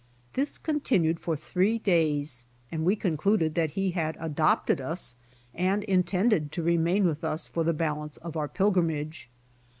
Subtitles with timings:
[0.33, 5.15] This continued for three days and we concluded that he had adopte<5 us
[5.53, 9.29] and intended to remain with us for the balance of our pilgrimage.